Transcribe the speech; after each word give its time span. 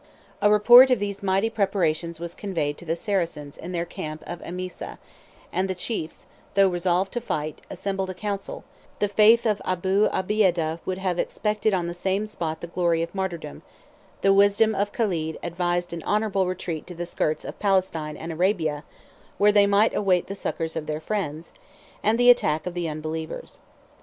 73 0.39 0.47
A 0.47 0.51
report 0.51 0.89
of 0.89 0.97
these 0.97 1.21
mighty 1.21 1.47
preparations 1.51 2.19
was 2.19 2.33
conveyed 2.33 2.75
to 2.79 2.85
the 2.85 2.95
Saracens 2.95 3.55
in 3.55 3.71
their 3.71 3.85
camp 3.85 4.23
of 4.25 4.41
Emesa, 4.41 4.97
and 5.53 5.69
the 5.69 5.75
chiefs, 5.75 6.25
though 6.55 6.67
resolved 6.67 7.11
to 7.11 7.21
fight, 7.21 7.61
assembled 7.69 8.09
a 8.09 8.15
council: 8.15 8.63
the 8.97 9.07
faith 9.07 9.45
of 9.45 9.61
Abu 9.63 10.09
Obeidah 10.11 10.79
would 10.85 10.97
have 10.97 11.19
expected 11.19 11.75
on 11.75 11.85
the 11.85 11.93
same 11.93 12.25
spot 12.25 12.61
the 12.61 12.65
glory 12.65 13.03
of 13.03 13.13
martyrdom; 13.13 13.61
the 14.21 14.33
wisdom 14.33 14.73
of 14.73 14.91
Caled 14.91 15.37
advised 15.43 15.93
an 15.93 16.01
honorable 16.01 16.47
retreat 16.47 16.87
to 16.87 16.95
the 16.95 17.05
skirts 17.05 17.45
of 17.45 17.59
Palestine 17.59 18.17
and 18.17 18.31
Arabia, 18.31 18.83
where 19.37 19.51
they 19.51 19.67
might 19.67 19.93
await 19.95 20.25
the 20.25 20.33
succors 20.33 20.75
of 20.75 20.87
their 20.87 20.99
friends, 20.99 21.51
and 22.01 22.17
the 22.19 22.31
attack 22.31 22.65
of 22.65 22.73
the 22.73 22.89
unbelievers. 22.89 23.59